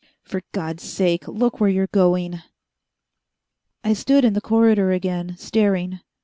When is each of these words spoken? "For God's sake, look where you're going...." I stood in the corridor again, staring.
"For 0.23 0.41
God's 0.51 0.81
sake, 0.81 1.27
look 1.27 1.59
where 1.59 1.69
you're 1.69 1.85
going...." 1.85 2.41
I 3.83 3.93
stood 3.93 4.25
in 4.25 4.33
the 4.33 4.41
corridor 4.41 4.91
again, 4.91 5.35
staring. 5.37 5.99